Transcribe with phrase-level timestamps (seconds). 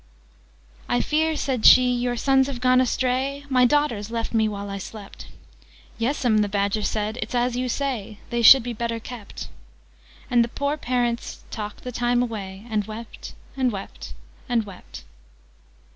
[0.89, 3.45] "'I fear,' said she, 'your sons have gone astray?
[3.49, 5.27] My daughters left me while I slept.'
[5.99, 9.47] 'Yes 'm,' the Badger said: 'it's as you say.' 'They should be better kept.'
[10.27, 14.15] Thus the poor parents talked the time away, And wept, and wept,
[14.49, 15.03] and wept."